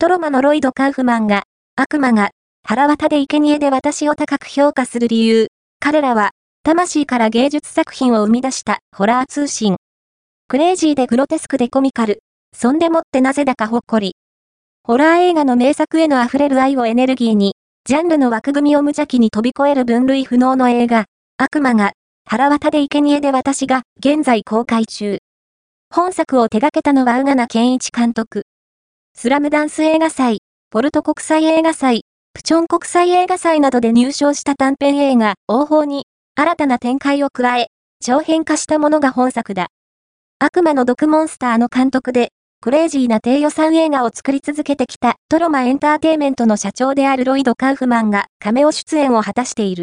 [0.00, 1.42] トロマのロイド・カウフマンが、
[1.74, 2.30] 悪魔が、
[2.62, 5.48] 腹渡で生贄で私を高く評価する理由。
[5.80, 6.30] 彼らは、
[6.62, 9.74] 魂から芸術作品を生み出したホラー通信。
[10.46, 12.20] クレイジーでグロテスクでコミカル。
[12.56, 14.14] そんでもってなぜだかほっこり。
[14.84, 21.06] ホラー映画の名作への溢れる愛をエネルギーに、ジャンルの枠組みを無邪気に飛び越える分類不能の映画、
[21.38, 21.90] 悪魔が、
[22.24, 25.18] 腹渡で生贄で私が、現在公開中。
[25.92, 28.44] 本作を手掛けたのは宇賀名健一監督。
[29.20, 32.02] スラムダンス映画祭、ポルト国際映画祭、
[32.34, 36.04] プチョン国際映画祭などで入賞した短編映画、王法に、
[36.36, 37.66] 新たな展開を加え、
[38.00, 39.70] 長編化したものが本作だ。
[40.38, 42.28] 悪魔の毒モンスターの監督で、
[42.60, 49.76] クレイジーな低予算映画を作り続けてきたトロマエンターテイメントの社長であるロイド・カウフマンがカメオ出演を果たしている。